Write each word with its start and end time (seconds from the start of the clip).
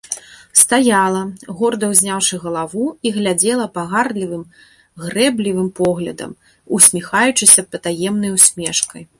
Стаяла, 0.59 1.19
горда 1.59 1.85
ўзняўшы 1.91 2.39
галаву, 2.45 2.85
і 3.09 3.13
глядзела 3.17 3.67
пагардлівым, 3.77 4.41
грэблівым 5.05 5.69
поглядам, 5.81 6.31
усміхаючыся 6.79 7.61
патаемнай 7.77 8.31
усмешкай. 8.41 9.03